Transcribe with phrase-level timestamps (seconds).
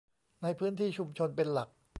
[0.41, 1.69] ในพื้นที่ชุมชนเป็นหลัก